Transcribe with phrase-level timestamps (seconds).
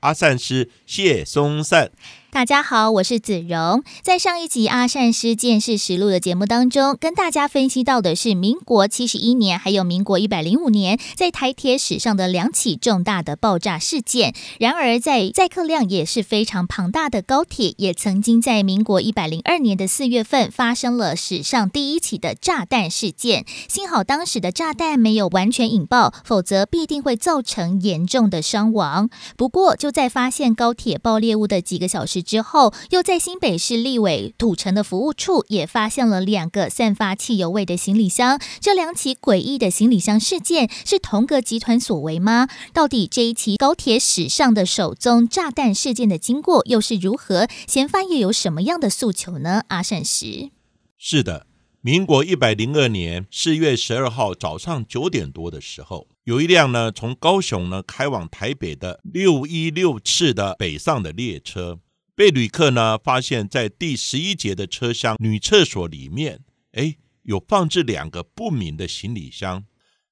[0.00, 1.90] 阿善师谢松善。
[2.32, 3.82] 大家好，我是子荣。
[4.02, 14.32] 在上一集《阿善师见识实录》的节目当中，跟大家分析到的是民国七十一年还有民国一百零五年在台铁史上的两起重大的爆炸事件。
[14.60, 23.44] 然而，在载客量也是非常庞大的高铁，也曾经在民国一百零二年的四月份发生了史上第一起的炸弹事件。
[23.68, 29.10] 幸好当时的炸弹没有完全引爆，否则必定会造成严重的伤亡。
[29.36, 32.20] 不过，就在发现高铁爆裂物的几个小时。
[32.22, 38.38] 之后，又在新北市立委土城的服务处也发现了两个散发汽油味的行李箱。
[38.60, 42.46] 这两起诡异的行李箱事件是同个集团所为吗？
[42.72, 47.48] 到底这一起高铁史上的首宗炸弹事件的经过又是如何？
[47.66, 49.64] 嫌犯又有什么样的诉求呢？
[49.68, 50.50] 阿善石
[50.98, 51.46] 是的，
[51.80, 61.80] 民国一百零二年四月十二号早上九点多的时候，有一辆呢从高雄呢开往台北的六一六次的北上的列车。
[62.14, 66.40] 被旅客呢发现，在第十一节的车厢女厕所里面，
[66.72, 69.64] 哎，有放置两个不明的行李箱。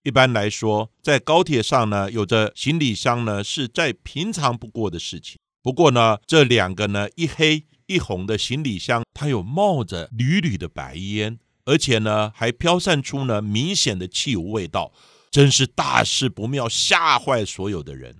[0.04, 5.38] 一般来说，在高铁上呢，有着行李箱呢，是再平常不过的事情。
[5.62, 14.92] 不过呢，这两个呢，一黑一红的行李箱，它有冒着缕缕的白烟，而且呢，还飘散出呢明显的汽油味道，
[15.30, 18.16] 真是大事不妙，吓坏所有的人。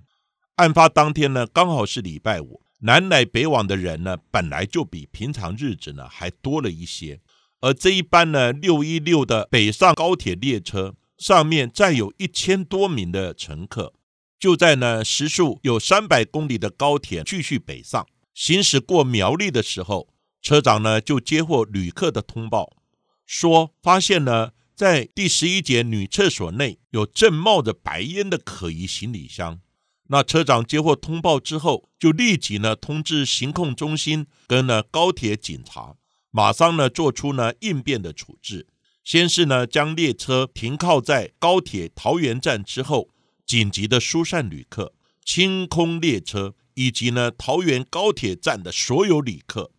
[0.55, 2.61] 案发当天呢，刚好是礼拜五。
[2.81, 7.19] 南来北往的人呢，本来就比平常日子呢还多了一些，
[7.59, 13.93] 而这一班呢六一六的北上高铁列车上面载有一千多名的乘客，
[14.39, 20.07] 就在呢时速有三百公里的高铁继续北上，行驶过苗栗的时候，
[20.41, 22.77] 车长呢就接获旅客的通报，
[23.25, 29.59] 说发现呢在第十一节女厕所内有正冒着白烟的可疑行李箱。
[30.07, 35.97] 那车长接获通报之后，就立即呢通知行控中心跟呢高铁警察，
[36.31, 38.67] 马上呢做出呢应变的处置。
[39.03, 43.09] 先是呢将列车停靠在高铁桃园站之后，
[43.45, 44.93] 紧急的疏散旅客，
[45.25, 49.71] 清空列车以及呢桃园高铁站的所有旅客，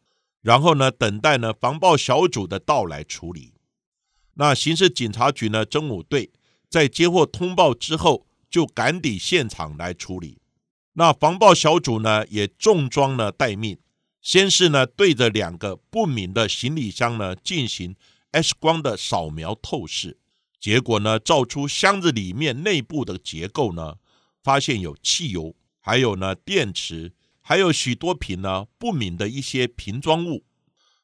[0.43, 3.55] 然后呢等待呢防爆小组的到来处理。
[4.41, 6.33] 那刑事警察局呢侦五队
[6.69, 8.27] 在接获通报之后。
[8.51, 10.39] 就赶抵现场来处理。
[10.95, 13.79] 那防爆小组呢，也重装呢待命。
[14.21, 17.95] 先是呢对着两个不明的行李箱呢进行
[18.33, 20.19] X 光的扫描透视，
[20.59, 23.99] 结果呢照出箱子里面内部的结构呢，
[24.43, 30.45] 发现有汽油，还有呢电池，还有许多瓶呢不明的一些瓶装物。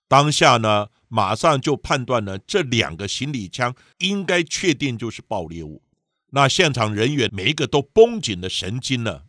[0.09, 5.83] 当下呢马上就判断了这两个行李箱应该确定就是爆裂物。
[6.31, 9.27] 那现场人员每一个都绷紧了神经了。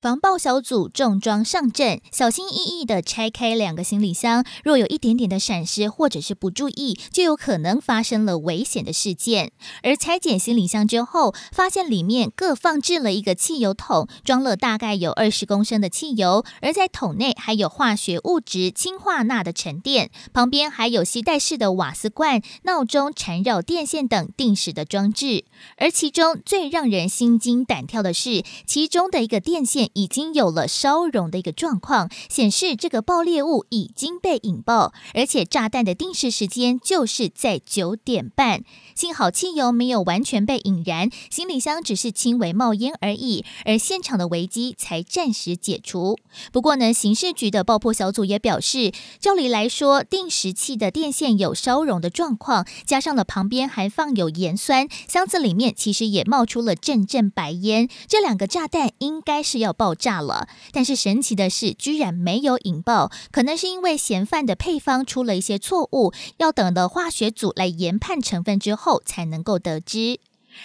[0.00, 4.44] 防爆小组重装上阵，小心翼翼的拆开两个行李箱。
[4.62, 9.50] 若有一点点的闪失或者是不注意，就有可能发生了危险的事件。
[9.82, 16.44] 而拆解行李箱之后，发现里面各放置了一个汽油桶，装了大概有二十公升的汽油。
[16.62, 25.44] 而在桶内还有化学物质氢化钠的沉淀，旁边还有吸带式的瓦斯罐、闹钟、缠绕电线等定时的装置。
[25.78, 29.87] 而其中最让人心惊胆跳的是，其中的一个电线。
[29.94, 38.62] 已经有了烧融的一个状况，显示这个爆裂物已经被引爆，而且炸弹的定时时间就是在九点半。
[38.94, 46.18] 幸好汽油没有完全被引燃，行李箱只是轻微冒烟而已，而现场的危机才暂时解除。
[46.52, 60.48] 不过呢，刑事局的爆破小组也表示，照理来说，定时器的电线有烧融的状况，加上了旁边还放有盐酸，箱子里面其实也冒出了阵阵白烟，这两个炸弹应该是要爆炸了。
[60.72, 68.78] 但是神奇的是，居然没有引爆，可能是因为嫌犯的配方出了一些错误，要等了化学组来研判成分之。
[68.78, 70.20] 后才能够得知，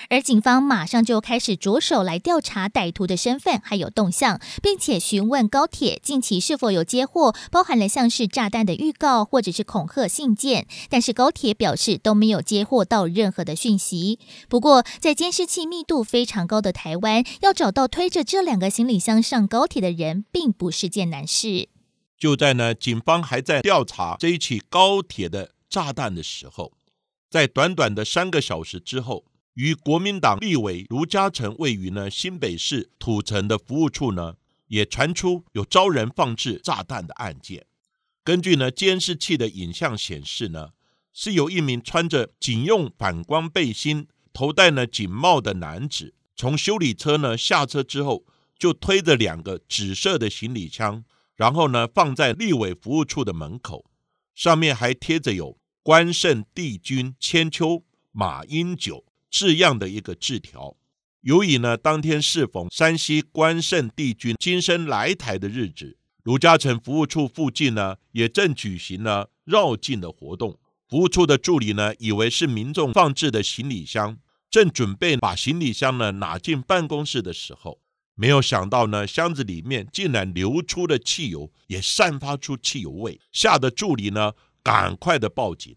[0.09, 14.19] 而警方马上就开始着手来调查歹徒的身份还有动向，并且询问高铁近期是否有接获包含了像是炸弹的预告或者是恐吓信件，但是高铁表示都没有接获到任何的讯息。
[14.49, 21.69] 不过，在监视器密度非常高的台湾，要找到推着这两个行李箱上高铁的人，并不是件难事。
[22.17, 26.71] 就在呢，警方还在调查这一起高铁的炸弹的时候，
[27.29, 29.25] 在短短的三个小时之后，
[29.55, 34.35] 与国民党立委卢嘉诚位于呢新北市土城的服务处呢，
[34.67, 37.65] 也传出有招人放置炸弹的案件。
[38.23, 40.69] 根据呢监视器的影像显示呢，
[41.13, 48.25] 是有一名穿着警用反光背心、头戴呢警帽的男子，从修理车呢下车之后，
[48.57, 51.03] 就推着两个紫色的行李箱。
[51.35, 53.85] 然后呢，放在立委服务处的门口，
[54.35, 59.03] 上面还贴着有“关圣帝君千秋马英九”
[59.33, 60.77] 字样的一个字条。
[61.21, 70.59] 由于呢，当天适逢山西关圣帝君今生来台的日子，卢家诚服务处附近呢，也正举行了绕境的活动。
[70.87, 74.19] 服务处的助理呢，以为是民众放置的行李箱，
[74.51, 77.79] 正准备把行李箱呢拿进办公室的时候。
[78.13, 85.75] 没有想到呢，箱子里面竟然流出了汽油，也散发出汽油味，吓得助理呢赶快的报警。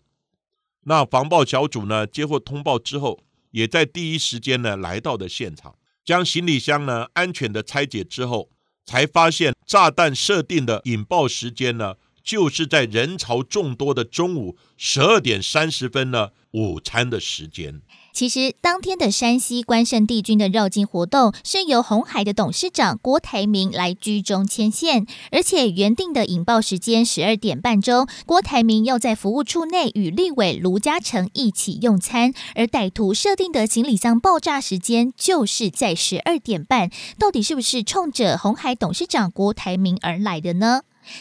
[0.83, 3.25] 那防爆小组呢接获通报之后，
[3.57, 8.51] 也在第一时间呢来到了现场，将行李箱呢安全的拆解之后，
[8.85, 17.81] 才发现炸弹设定的引爆时间呢，就是在人潮众多的中午十二点三十分呢午餐的时间。
[18.17, 40.81] 其实当天的山西关圣帝君的绕境活动是由红海的董事长郭台铭来居中牵线，而且原定的引爆时间十二点半钟，郭台铭要在服务处内与立委卢嘉诚一起用餐，而歹徒设定的行李箱爆炸时间就是在十二点半，到底是不是冲着红海董事长郭台铭而来的呢？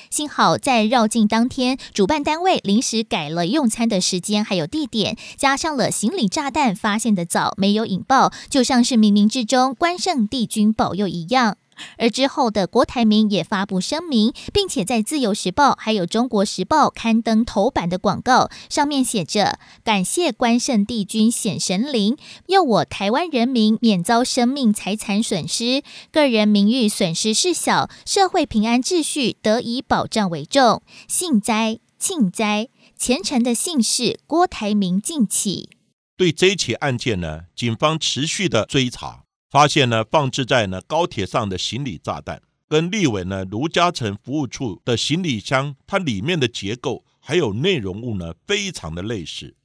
[0.10, 11.58] 幸好在绕境当天，主办单位临时改了用餐的时间还有地点，加上了行李炸弹发现的早，没有引爆，就像是冥冥之中关圣帝君保佑一样。
[11.98, 22.18] 而之后的郭台铭也发布声明，并且在《自由时报》还有《中国时报》刊登头版的广告，上面写着：“感谢关圣帝君显神灵，
[22.48, 30.82] 佑我台湾人民免遭生命财产损失，个人名誉损失事小，社会平安秩序得以保障为重。
[31.08, 35.70] 幸灾庆灾，虔诚的姓氏郭台铭敬启。”
[36.18, 39.25] 对这起案件呢，警方持续的追查。
[39.50, 49.56] 发现呢，放置在呢高铁上的行李炸弹，跟立委呢卢嘉诚服务处的行李箱，它里面的结构还有内容物呢，非常的类似，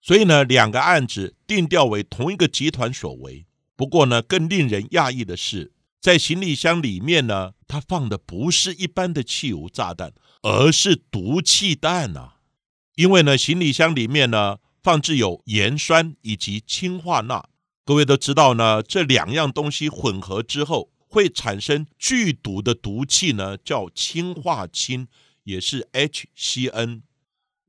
[0.00, 3.46] 所以呢，两个案子定调为同一个集团所为。
[3.74, 10.12] 不过呢，更令人讶异的是，在行李箱里面呢，它放的不是一般的汽油炸弹，
[10.42, 12.36] 而是毒气弹啊！
[12.94, 17.48] 因为呢，行李箱里面呢，放置有盐酸以及氢化钠。
[17.84, 25.08] 各位都知道呢，这两样东西混合之后会产生剧毒的毒气呢，叫氢化氢，
[25.42, 27.02] 也是 HCN。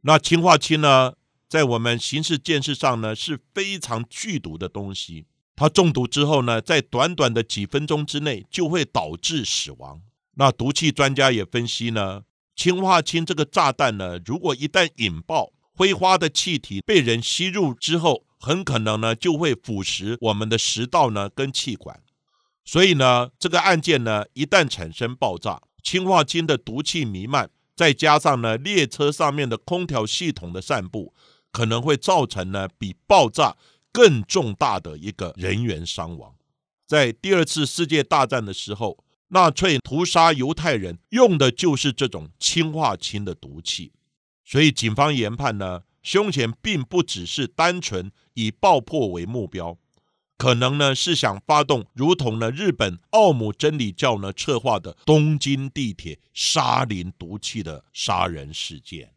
[0.01, 1.13] 那氢化氢呢，
[1.49, 5.25] 在我们刑事建设上呢是非常剧毒的东西。
[5.55, 10.01] 它中毒之后呢，在短短的几分钟之内就会导致死亡。
[10.35, 12.21] 那毒气专家也分析呢，
[12.55, 18.25] 氢化氢这个炸弹呢，如果一旦引爆，挥发的气体被人吸入之后。
[18.45, 22.01] 很可能呢就会腐蚀我们的食道呢跟气管，
[22.65, 31.13] 所以呢这个案件呢一旦产生爆炸，氢化氢的毒气弥漫，再加上呢列车上面的空调系统的散布，
[31.53, 33.55] 可能会造成呢比爆炸
[33.93, 36.35] 更重大的一个人员伤亡。
[36.85, 43.93] 在第二次世界大战的时候，纳粹屠杀犹太人用的就是这种氢化氢的毒气，
[44.45, 45.83] 所以警方研判呢。
[46.03, 49.77] 凶险并不只是单纯以爆破为目标，
[50.37, 59.13] 可能呢是想发动如同呢日本奥姆真理教呢策划的东京地铁沙林毒气的杀人事件。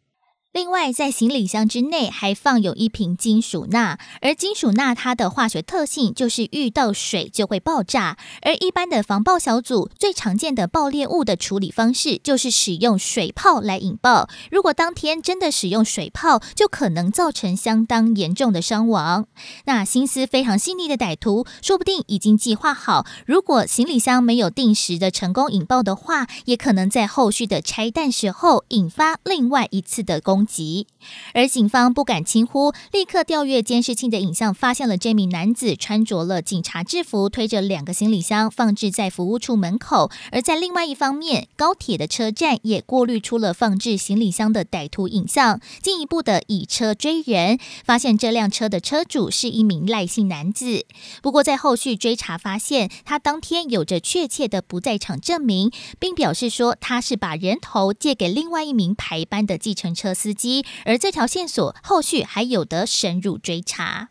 [0.57, 8.17] 另外，在行李箱之内还放有一瓶金属钠，而金属钠它的化学特性就是遇到水就会爆炸。
[8.41, 14.27] 而一般的防爆小组最常见的爆裂物的处理方式就是使用水炮来引爆。
[14.49, 19.27] 如果当天真的使用水炮，就可能造成相当严重的伤亡。
[19.65, 30.46] 那心思非常细腻的歹徒，说不定已经计划好，如果行李箱没有定时的成功引爆的话，也可能在后续的拆弹时候引发另外一次的攻。
[30.47, 30.87] 级。
[31.33, 40.09] 而警方不敢轻忽，立刻调阅监视器的影像，发现了这名男子穿着了警察制服，推着两个行李箱放置在服务处门口。
[40.31, 50.85] 而在另外一方面，高铁的车站也过滤出了放置行李箱的歹徒影像，进一步的以车追人，发现这辆车的车主是一名赖姓男子。
[51.21, 60.65] 不过在后续追查发现，他当天有着确切的不在场证明，并表示说他是把人头借给另外一名排班的计程车司机。
[60.85, 64.09] 而这条线索后续还有得深入追查。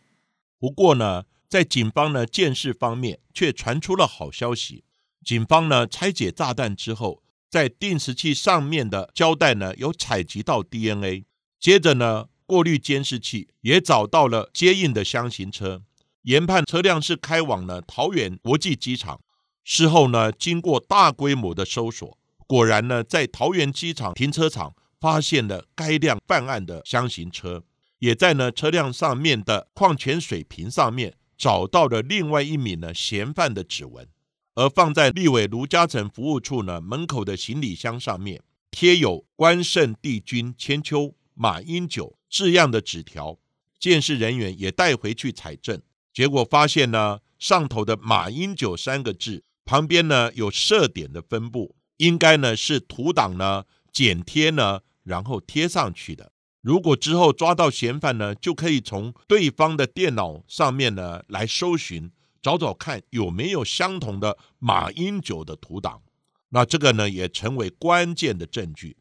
[0.59, 4.85] 不过呢，在警方呢见识方面，却传出了好消息。
[5.25, 11.25] 警方呢拆解炸弹之后，在定时器上面的胶带呢有采集到 DNA，
[11.59, 15.83] 接着呢过滤监视器也找到了接应的箱型车，
[16.23, 19.21] 研判车辆是开往了桃园国际机场。
[19.64, 22.16] 事后呢，经过大规模的搜索，
[22.47, 24.75] 果然呢在桃园机场停车场。
[25.00, 27.65] 发现了该辆犯案的箱型车，
[27.99, 34.09] 也在呢车辆上面的矿泉水瓶上面找到了另外一名呢嫌犯的指纹，
[34.55, 43.38] 而放在立委卢嘉诚服务处呢门口的行李箱上面贴有“关圣帝君千秋马英九”字样的纸条，
[43.79, 45.81] 监视人员也带回去采证，
[46.12, 53.65] 结果发现呢上头的“马英九”三个字旁边呢有色点的分布，应该呢是图档呢
[53.97, 54.81] 剪贴呢。
[55.07, 56.33] 然后贴上去的。
[56.61, 62.11] 如果之后抓到嫌犯呢，就可以从对方的电脑上面呢来搜寻，
[62.43, 66.03] 找找看有没有相同的马英九的图档。
[66.49, 68.97] 那这个呢也成为关键的证据。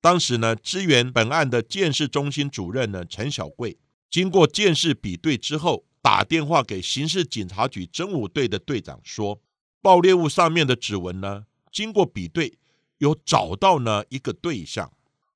[0.00, 3.78] 当时呢，支援本案的建视中心主任呢陈小贵，
[4.10, 9.40] 经过建视比对之后，打电话给刑事警察局侦五队的队长说，
[9.80, 12.58] 爆裂物上面的指纹呢，经过比对，
[13.04, 14.90] 有找到呢一个对象。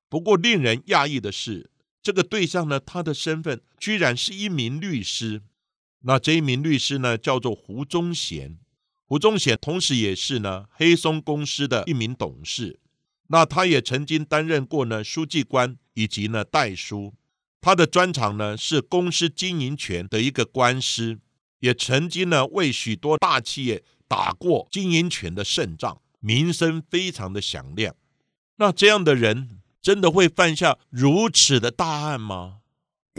[0.09, 1.69] 不过，令人讶异的是，
[2.01, 5.43] 这个对象呢，他的身份居然是一名律师。
[6.01, 8.57] 那这一名律师呢，叫做胡宗贤。
[9.05, 12.79] 胡宗贤同时也是呢黑松公司的一名董事。
[13.27, 17.13] 那他也曾经担任过呢书记官以及呢代书。
[17.61, 21.19] 他的专长呢是公司经营权的一个官司，
[21.59, 27.95] 也曾经呢为许多大企业打过经营权的胜仗，名声非常的响亮。
[28.57, 29.59] 那这样的人。
[29.81, 32.58] 真的会犯下如此的大案吗？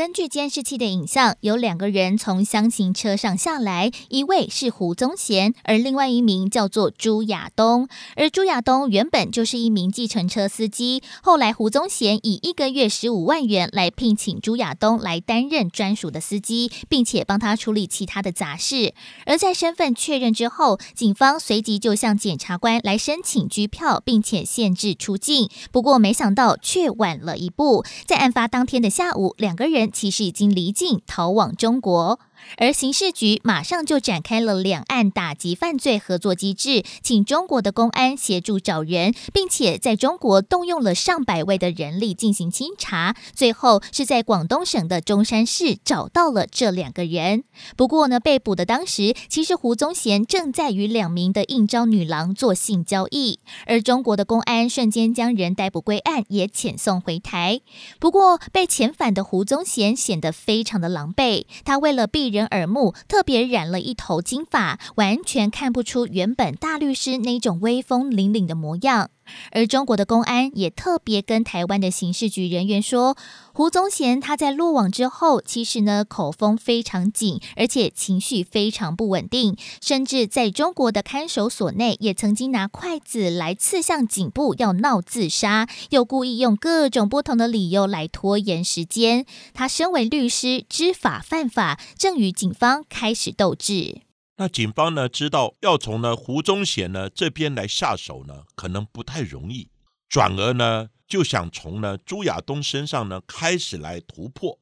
[0.00, 7.86] 根据监视器的影像，有两个人从箱型车上下来，一位是胡宗贤，而另外一名叫做朱亚东。
[8.16, 18.94] 而朱亚东原本就是一名计程车司机，后来胡宗贤以一个月十五万元来聘请朱亚东来担任专属的司机，并且帮他处理其他的杂事。
[19.26, 25.50] 而在身份确认之后，警方随即就向检察官来申请拘票，并且限制出境。
[25.70, 29.89] 不过没想到却晚了一步，在案发当天的下午，两个人。
[29.90, 32.20] 其实已经离境逃往中国。
[32.56, 43.16] 而刑事局马上就展开了两岸打击犯罪合作机制，请中国的公安协助找人，并且在中国动用了上百位的人力进行清查。
[43.34, 47.44] 最后是在广东省的中山市找到了这两个人。
[47.76, 57.60] 不过呢，被捕的当时，其实胡宗贤正在与两名的应招女郎做性交易，而中国的公安瞬间将人逮捕归案，也遣送回台。
[57.98, 69.10] 不过被遣返的胡宗贤显得非常的狼狈，他为了避人耳目，特别染了一头金发，完全看不出原本大律师那种威风凛凛的模样。
[69.52, 73.16] 而中国的公安也特别跟台湾的刑事局人员说，
[73.52, 89.26] 胡宗贤他在落网之后，其实呢口风非常紧，而且情绪非常不稳定，甚至在中国的看守所内也曾经拿筷子来刺向颈部，要闹自杀，又故意用各种不同的理由来拖延时间。
[89.52, 94.09] 他身为律师，知法犯法，正与警方开始斗智。
[94.40, 99.68] 那警方呢知道要从呢胡宗贤呢这边来下手呢，可能不太容易，
[100.08, 104.58] 转而呢就想从呢朱亚东身上呢开始来突破。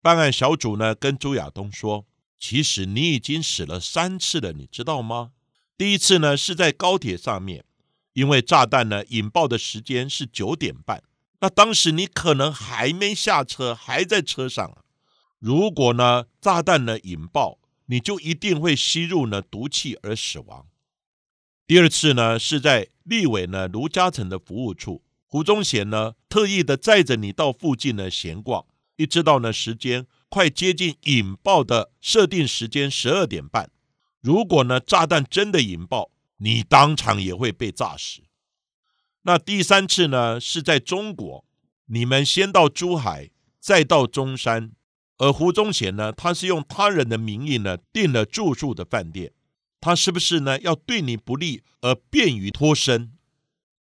[0.00, 2.06] 办案小组呢跟朱亚东说
[2.40, 5.32] ：“其实你已经死了三次了，你知道吗？
[5.76, 7.66] 第一次呢是在高铁上面，
[8.14, 11.02] 因为炸弹呢引爆的时间是九点半，
[11.40, 14.78] 那当时你可能还没下车，还在车上。
[15.38, 17.58] 如果呢炸弹呢引爆。”
[17.90, 20.66] 你就一定会吸入呢毒气而死亡。
[21.66, 28.64] 第二次呢，是在立委呢卢嘉诚的服务处，胡宗贤呢特意的载着你到附近呢闲逛，
[28.96, 33.70] 一直到呢时间快接近引爆的设定时间十二点半，
[34.20, 38.22] 如果呢炸弹真的引爆，你当场也会被炸死。
[39.22, 41.44] 那第三次呢，是在中国，
[41.86, 43.30] 你们先到珠海，
[43.60, 44.72] 再到中山。
[45.18, 49.32] 而胡宗宪呢，他是用他人的名义呢订了住宿的饭店，
[49.80, 53.12] 他是不是呢要对你不利而便于脱身？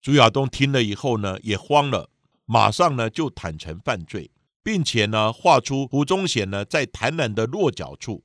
[0.01, 2.09] 朱亚东听了以后呢，也慌了，
[2.45, 4.31] 马上呢就坦诚犯罪，
[4.63, 8.23] 并且呢画出胡宗宪呢在台南的落脚处。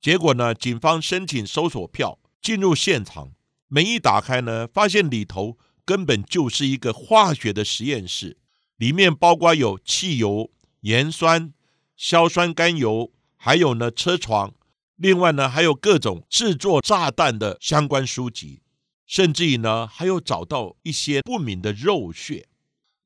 [0.00, 3.32] 结果呢，警方申请搜索票进入现场，
[3.68, 8.38] 门一打开呢，发现里头根本就是一个化学的实验室，
[8.76, 11.52] 里面包括有汽油、盐酸。
[11.96, 14.54] 硝酸甘油，还有呢车床，
[14.96, 18.60] 另外呢还有各种制作炸弹的相关书籍，
[19.06, 22.48] 甚至于呢还有找到一些不明的肉血。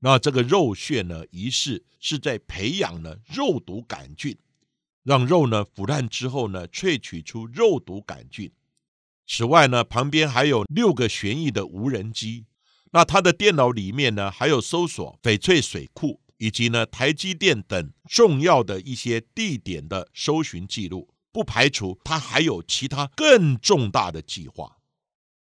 [0.00, 4.36] 那这个肉血呢，疑似是在培养呢肉毒杆菌，
[5.04, 8.50] 让肉呢腐烂之后呢萃取出肉毒杆菌。
[9.26, 12.46] 此外呢，旁边还有六个旋翼的无人机。
[12.92, 16.19] 那他的电脑里面呢还有搜索翡翠水库。
[16.40, 24.78] 以及呢，台积电等重要的一些地点的搜寻记录，不排除他还有其他更重大的计划。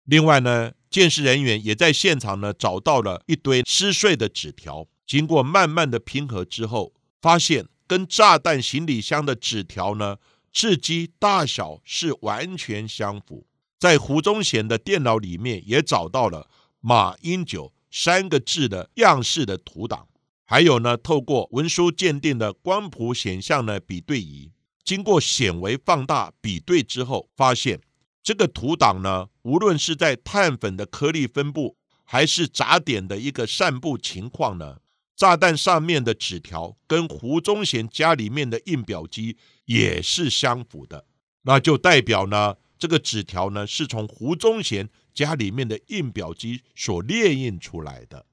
[0.05, 10.17] 另外呢，监视人员也在现场呢找到了一堆撕碎的纸条，经过慢慢的拼合之后，发现跟炸弹行李箱的纸条呢，
[10.53, 13.47] 字迹大小是完全相符。
[13.79, 16.51] 在胡宗贤的电脑里面也找到了
[16.83, 20.09] “马英九”三个字的样式的图档。
[20.51, 24.51] 还有呢，透过文书鉴定的光谱显像呢比对仪，
[24.83, 27.83] 经过显微放大比对之后，发现
[28.23, 34.79] 这个图档呢，无论是在碳粉的颗粒分布，还是杂点的一个散布情况呢，
[35.15, 39.37] 炸弹上面的纸条跟胡宗贤家里面的印表机
[39.67, 41.05] 也是相符的，
[41.43, 48.25] 那就代表呢，这个纸条呢是从胡宗贤家里面的印表机所列印出来的。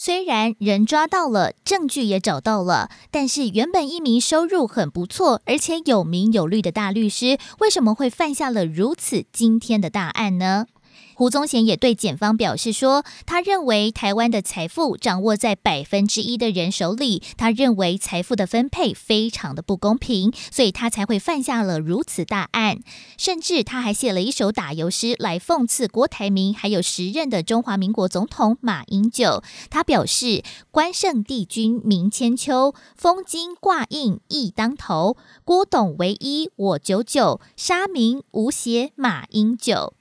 [0.00, 10.66] 虽然人抓到了，证据也找到了，但是原本一名收入很不错，而且有名有律的大律师，为什么会犯下了如此惊天的大案呢？
[11.14, 22.78] 胡宗贤也对检方表示说，他认为台湾的财富掌握在百分之一的人手里，他认为财富的分配非常的不公平，所以他才会犯下了如此大案。
[23.16, 29.42] 甚至他还写了一首打油诗来讽刺郭台铭，还有时任的中华民国总统马英九。
[29.70, 35.16] 他表示：“关圣帝君名千秋，封金挂印义当头。
[35.44, 39.94] 郭董唯一我九九，杀名无邪马英九。”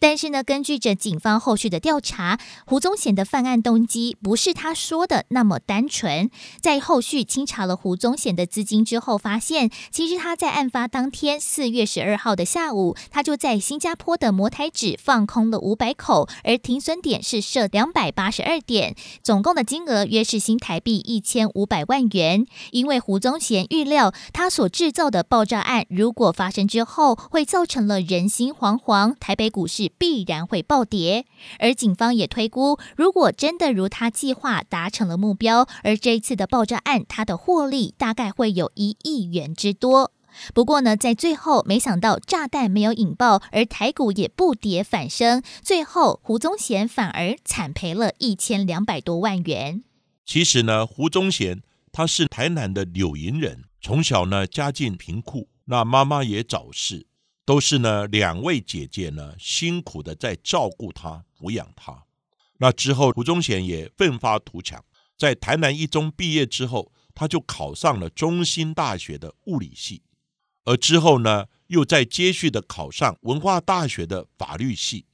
[0.00, 6.30] 但是呢，根据着警方后续的调查，胡宗贤的犯案动机不是他说的那么单纯。
[6.60, 22.46] 在后续清查了胡宗贤的资金之后，发现其实他在案发当天四月十二号的下午，他就在新加坡的摩台纸放空了五百口，而停损点是设两百八十二点，总共的金额约是新台币一千五百万元。
[22.72, 29.93] 因为胡宗贤预料他所制造的爆炸案如果发生之后，会造成了人心惶惶，台北股市。
[29.98, 31.26] 必然会暴跌，
[31.58, 40.12] 而警方也推估，如果真的如他计划达成了目标，而这一次的爆炸案，他的获利大概会有一亿元之多。
[40.52, 49.84] 不过呢，在最后没想到炸弹没有引爆，而台股也不跌反升，最后胡宗贤反而惨赔了一千两百多万元。
[50.26, 57.06] 其实呢，胡宗贤他是台南的柳营人，从小呢家境贫苦，那妈妈也早逝。
[57.44, 62.04] 都是呢，两位姐姐呢辛苦的在照顾他、抚养他。
[62.58, 64.82] 那之后，胡宗宪也奋发图强，
[65.18, 70.02] 在台南一中毕业之后，他就考上了中兴大学的物理系，
[70.64, 75.06] 而之后呢，又在接续的考上文化大学的法律系。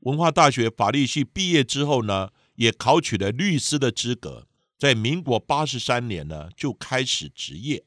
[0.00, 4.46] 文化大学法律系毕业之后呢，也考取了律师的资格，
[4.78, 7.84] 在民国八十三年呢，就开始执业。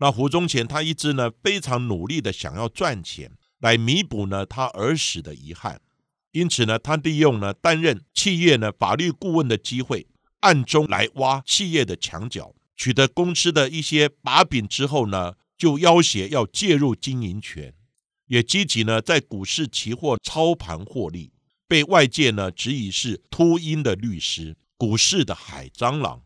[0.00, 5.80] 那胡宗宪他一直呢非常努力的想要赚钱来弥补呢他儿时的遗憾，
[6.30, 10.06] 因此呢他利用呢担任企业呢法律顾问的机会，
[10.40, 17.74] 暗中来挖企业的墙角，取得公司的一些把柄之后呢，就要挟要介入经营权，
[18.26, 21.32] 也积极呢在股市期货操盘获利，
[21.66, 26.22] 被外界呢指以是秃鹰的律师，股市的海蟑螂。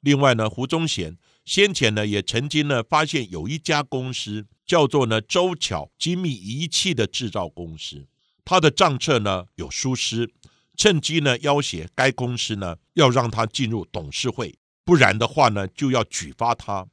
[0.00, 1.16] 另外呢，胡宗宪。
[1.44, 8.06] 先前呢，也曾经呢发现有一家公司叫做呢周巧精密仪器的制造公司，
[8.44, 10.32] 他的账册呢有疏失，
[10.76, 16.86] 趁机呢要挟该公司呢要让他进入董事会，不然的话呢就要举发他。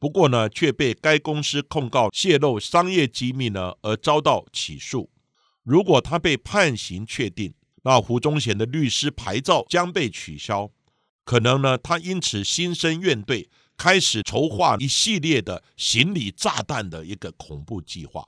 [0.00, 5.10] 不过呢却被该公司控告泄露商业机密呢而遭到起诉。
[5.62, 7.54] 如果他被判刑确定，
[7.84, 10.70] 那胡宗贤的律师牌照将被取消。
[11.24, 18.26] 可能呢，他因此心生怨怼，开始筹划一系列的行李炸弹的一个恐怖计划。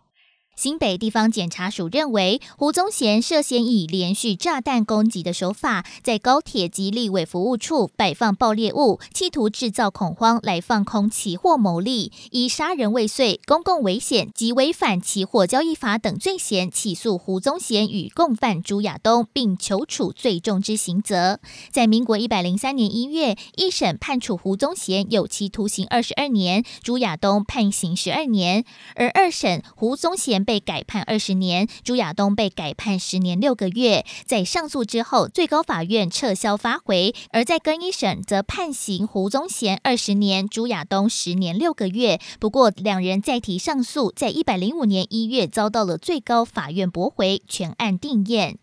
[0.56, 21.38] 新北地方检察署认为，胡宗贤涉嫌以连续炸弹攻击的手法，在高铁及立委服务处摆放爆裂物，企图制造恐慌来放空期货牟利，以杀人未遂、公共危险及违反期货交易法等罪嫌起诉胡宗贤与共犯朱亚东，并求处最重之刑责。
[21.70, 28.64] 在民国一百零三年一月，一审判处胡宗贤有期徒刑二十二年，朱亚东判刑十二年，
[28.94, 30.45] 而二审胡宗贤。
[30.46, 34.06] 被改判二十年，朱亚东被改判十年六个月。
[34.24, 42.20] 在上诉之后，最高法院撤销发回；而在更一审则判刑胡宗贤二十年，朱亚东十年六个月。
[42.38, 48.58] 不过，两人再提上诉，在一百零五年一月遭到了最高法院驳回，全案定验。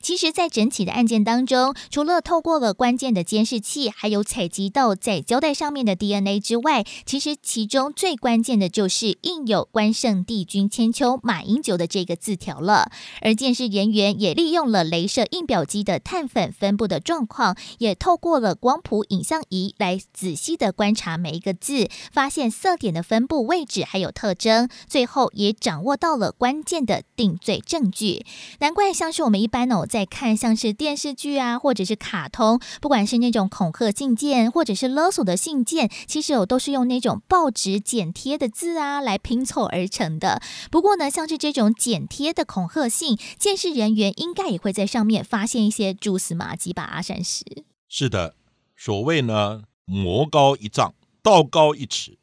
[0.00, 12.92] 其实，在整起的案件当中，除了透过了关键的监视器，还有采集到在胶带上面的 DNA 之外，其实其中最关键的就是印有“关圣帝君千秋马英九”的这个字条了。
[13.20, 28.24] 而监视人员也利用了镭射印表机的碳粉分布的状况，也透过了光谱影像仪来仔细的观察每一个字，发现色点的分布位置还有特征，最后也掌握到了关键的定罪证据。
[28.60, 29.86] 难怪像是我们一般哦。
[29.88, 40.42] 在看像是电视剧啊，或者是卡通，不管是那种恐吓信件，或者是勒索的信件，其实有都是用那种报纸剪贴的字啊来拼凑而成的。
[40.70, 46.82] 不过呢，像是这种剪贴的恐吓信，监视人员应该也会在上面发现一些蛛丝马迹吧？
[46.82, 48.34] 阿山石是的，
[48.76, 52.18] 所谓呢，魔高一丈，道高一尺，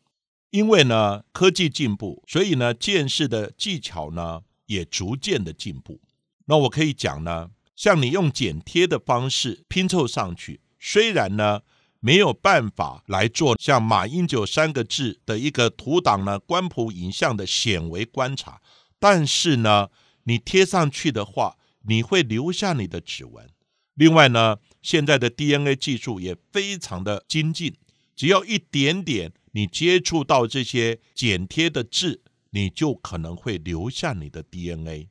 [0.52, 6.00] 因为呢科技进步，所以呢见识的技巧呢也逐渐的进步。
[6.46, 7.50] 那我可以讲呢。
[7.76, 11.60] 像你用剪贴的方式拼凑上去，虽然呢
[12.00, 18.62] 没有办法来做像马英九三个字的一个图档呢官谱影像的显微观察，
[18.98, 19.90] 但是呢
[20.24, 23.50] 你贴上去的话，你会留下你的指纹。
[23.96, 27.76] 另外呢，现在的 DNA 技术也非常的精进，
[28.16, 35.10] 只要一点点你接触到这些剪贴的字，你就可能会留下你的 DNA。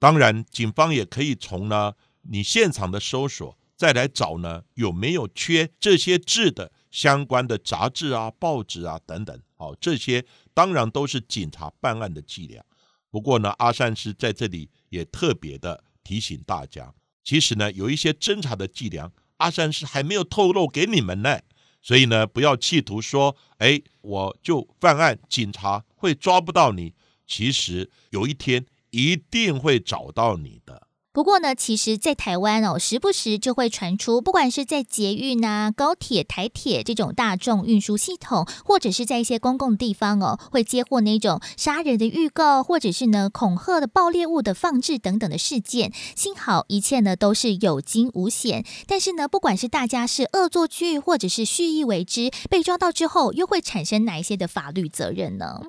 [0.00, 9.42] 当然，警方也可以从呢你现场的搜索再来找呢有没有缺这些字的相关的杂志啊、报纸啊等等。
[9.56, 12.64] 好，这些当然都是警察办案的伎俩。
[13.10, 21.38] 不过呢，阿善师在这里也特别的提醒大家，其实呢有一些侦查的伎俩，阿善师还没有透露给你们呢。
[21.82, 26.94] 所以呢，不要企图说，哎，我就犯案，警察会抓不到你。
[27.26, 28.64] 其实有一天。
[28.90, 30.88] 一定会找到你的。
[31.12, 45.92] 不过呢，其实，在台湾哦，时不时就会传出，不管是在捷运啊、高铁、台铁这种大众运输系统，或者是在一些公共地方哦，会接获那种杀人的预告，或者是呢恐吓的爆裂物的放置等等的事件。
[46.14, 48.64] 幸好一切呢都是有惊无险。
[48.86, 55.60] 但是呢，不管是大家是恶作剧，或者是蓄意为之，被抓到之后，又会产生哪一些的法律责任呢？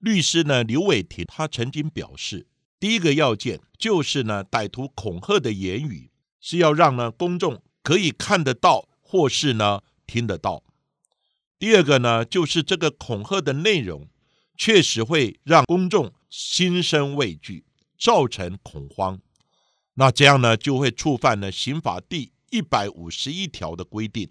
[0.00, 2.48] 律师呢，刘伟霆他曾经表示。
[2.82, 10.64] 第一个要件就是呢，歹徒恐吓的言语是要让呢公众可以看得到或是呢听得到。
[11.60, 14.08] 第二个呢，就是这个恐吓的内容
[14.56, 17.64] 确实会让公众心生畏惧，
[17.96, 19.20] 造成恐慌。
[19.94, 24.28] 那这样呢，就会触犯了刑法第一百五十一条的规定。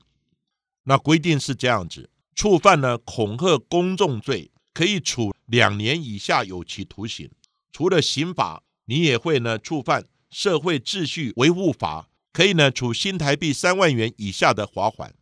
[0.83, 7.31] 那规定是这样子：触犯了恐吓公众罪，可以处两年以下有期徒刑。
[7.71, 15.13] 除了刑法，你也会呢触犯社会秩序维护法，可以呢处新台币三万元以下的罚款。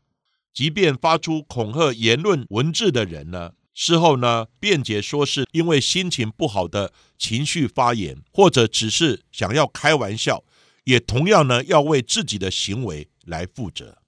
[0.53, 10.43] 即便发出恐吓言论文字的人呢，事后呢辩解说是因为心情不好的情绪发言，或者只是想要开玩笑，
[10.85, 13.99] 也同样呢要为自己的行为来负责。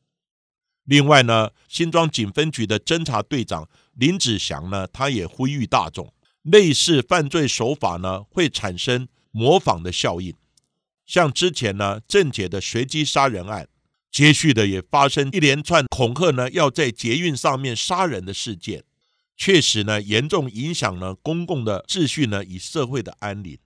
[0.85, 6.11] 另外呢，新庄警分局的侦查队长林子祥呢，他也呼吁大众。
[6.43, 10.33] 类似犯罪手法呢，会产生模仿的效应。
[11.05, 13.67] 像之前呢，郑捷的随机杀人案，
[14.09, 18.83] 接续的也发生一连串恐吓呢，要在捷运上面杀人的事件，
[19.37, 23.57] 确实呢，严重影响了公共的秩序呢，与社会的安宁。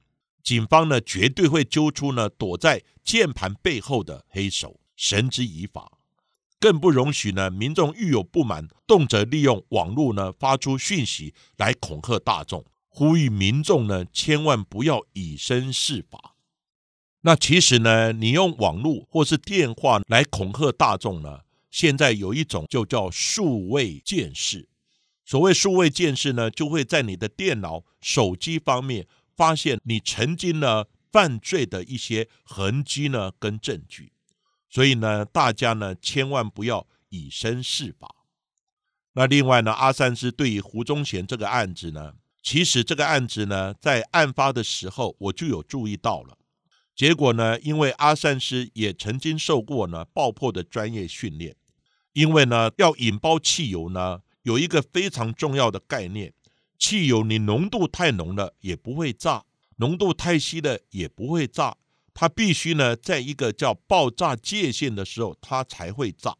[0.43, 5.94] 警方呢，绝对会揪出呢，躲在键盘背后的黑手，绳之以法。
[6.59, 12.65] 更不容许呢，民众遇有不满，动辄利用网络呢发出讯息来恐吓大众。
[12.87, 16.35] 呼吁民众呢，千万不要以身试法。
[17.21, 24.69] 那其实呢，你用网络或是电话来恐吓大众呢，现在有一种就叫数位见识。
[25.25, 34.13] 所谓数位见识呢，就会在你的电脑、手机方面发现你曾经呢犯罪的一些痕迹呢跟证据。
[34.75, 38.13] 所以呢，大家呢千万不要以身试法。
[39.13, 46.37] 那另外呢，阿善师对于胡宗宪这个案子呢，其实这个案子呢，在案发的时候我就有注意到了。
[46.93, 51.55] 结果呢，因为阿善师也曾经受过呢爆破的专业训练，
[52.11, 56.33] 因为呢要引爆汽油呢，有一个非常重要的概念：
[56.77, 59.45] 汽油你浓度太浓了也不会炸，
[59.77, 61.77] 浓度太稀了也不会炸，
[62.15, 66.35] 它必须呢在一个叫爆炸界限的时候，它才会炸。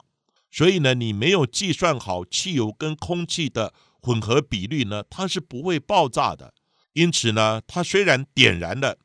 [0.50, 6.56] 所以呢，你没有计算好汽油跟空气的混合比率呢，它是不会爆炸的。
[6.94, 8.98] 因此呢，它虽然点燃了。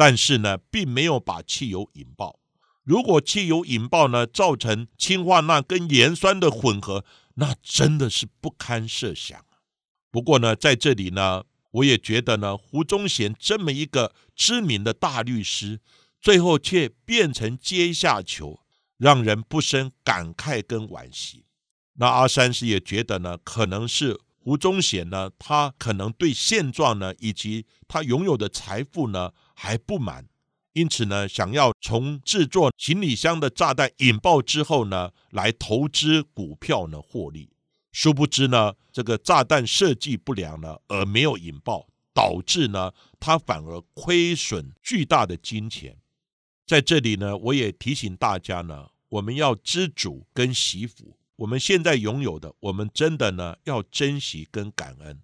[0.00, 2.38] 但是呢，并没有把汽油引爆。
[2.84, 9.44] 如果汽油引爆呢，造成氢化钠跟盐酸的混合，那真的是不堪设想。
[10.12, 15.80] 不过呢，在这里呢，我也觉得呢，胡宗贤这么一个知名的大律师，
[16.20, 18.60] 最后却变成阶下囚，
[18.96, 21.44] 让人不生感慨跟惋惜。
[21.94, 29.32] 那阿三师也觉得呢，可能是胡宗宪呢，他可能对现状呢，以及他拥有的财富呢。
[29.60, 30.28] 还不满，
[30.74, 37.50] 因此呢，想要从制作行李箱的炸弹引爆之后呢，来投资股票呢获利。
[37.90, 45.96] 殊不知呢，这个炸弹设计不良呢，而没有引爆，导致呢，他反而亏损巨大的金钱。
[46.68, 51.16] 在这里呢，我也提醒大家呢，我们要知足跟惜福。
[51.36, 55.22] 我们现在拥有的，我们真的呢要珍惜跟感恩，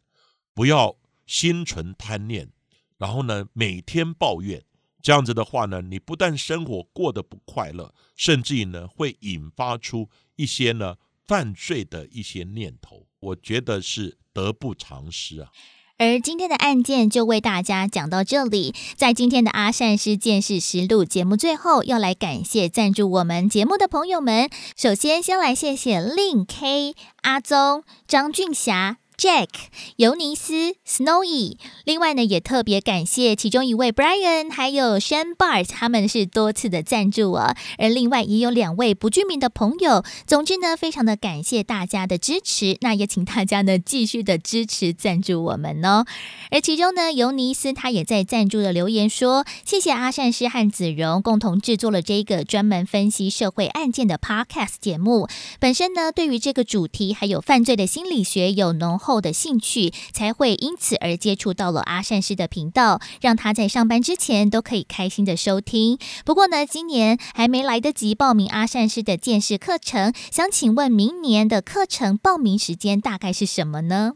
[0.55, 2.51] 不要心存贪念。
[2.97, 4.65] 然后呢，每天抱怨，
[5.03, 13.07] 这样子的话呢，你不但生活过得不快乐，甚至于呢，会引发出一些呢犯罪的一些念头。
[13.21, 15.51] 我觉得是得不偿失啊。
[15.97, 18.75] 而今天的案件就为大家讲到这里。
[18.97, 24.51] 在今天的阿善师见识实录节目最后，要来感谢赞助我们节目的朋友们。
[24.77, 28.99] 首先，先来谢谢令 K、阿宗、张俊霞。
[29.17, 29.49] Jack、
[29.97, 37.55] 尤尼斯、Snowy，另外呢，也特别感谢其中一位 Brian，还有 Shan Bart，他们是多次的赞助哦。
[37.79, 40.05] 而另外也有两位不具名的朋友。
[40.27, 46.05] 总之呢，非常的感谢大家的支持，那也请大家呢继续的支持赞助我们哦。
[46.51, 55.29] 而其中呢，尤尼斯他也在赞助的留言说：“谢谢阿善师和子荣共同制作了这个专门分析社会案件的 Podcast 节目。
[55.61, 65.99] 本身呢，对于这个主题还有犯罪的心理学有浓。”后的兴趣才会因此而接触到了阿善师的频道，让他在上班之前都可以开心的收听。
[66.25, 74.15] 不过呢，今年还没来得及报名阿善师的见识课程，想请问明年的课程报名时间大概是什么呢？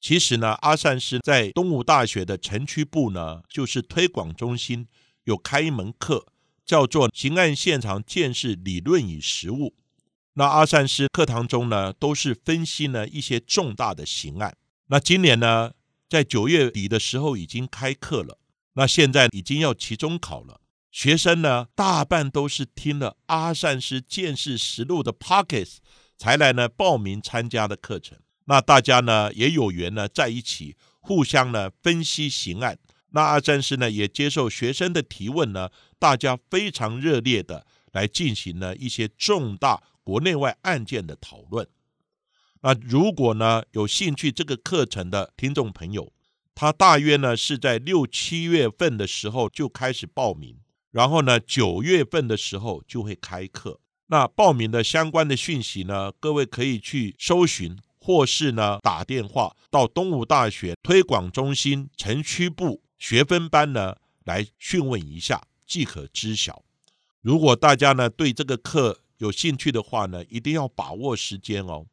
[0.00, 4.86] 其实呢，阿善师在东吴大学的城区部呢，就是推广中心
[5.24, 6.26] 有开一门课，
[6.64, 9.68] 叫做《刑案现场见识理论与实务》。
[10.36, 14.56] 那阿善师课堂中呢，都是分析呢一些重大的刑案。
[14.88, 15.72] 那今年呢，
[16.08, 18.38] 在九月底的时候已经开课了。
[18.74, 25.76] 那现在已经要期中考了，学生呢大半都是听了阿善师见识实录的 pockets
[26.18, 28.18] 才来呢报名参加的课程。
[28.46, 32.76] 那大家呢也有缘呢在一起互相呢分析刑案。
[33.10, 35.70] 那阿善师呢也接受学生的提问呢，
[36.00, 39.80] 大家非常热烈的来进行呢一些重大。
[40.04, 41.66] 国内外案件的讨论，
[42.60, 46.12] 那如果呢有兴趣这个课程的听众朋友，
[46.54, 50.58] 他大约呢是在六七月份的时候就开始报名，
[50.90, 53.80] 然后呢九月份的时候就会开课。
[54.08, 66.62] 那报名的相关的讯息呢，各位可以去搜寻，或是呢打电话到东吴大学推广中心城区部学分班呢来询问一下，即可知晓。
[67.22, 71.86] 如果大家呢对这个课，有兴趣的话呢，一定要把握时间哦。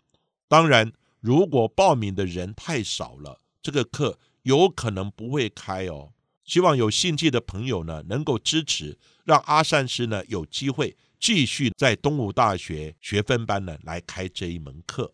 [0.49, 0.91] 当然，
[1.21, 6.11] 如果报名的人太少了，这个课有可能不会开哦。
[6.43, 15.13] 希望有兴趣的朋友呢，能够支持，让阿善师呢有机会继续在东吴大学学分班呢来开这一门课。